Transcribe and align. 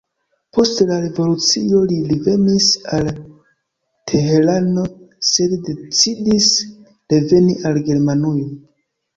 Post 0.57 0.79
la 0.91 0.95
revolucio 1.01 1.81
li 1.91 1.97
revenis 2.11 2.69
al 2.99 3.11
Teherano 4.13 4.87
sed 5.33 5.55
decidis 5.69 6.51
reveni 7.17 7.55
al 7.73 7.83
Germanujo. 7.93 8.51